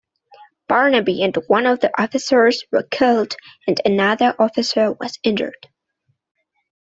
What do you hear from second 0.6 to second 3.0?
Barnaby and one of the officers were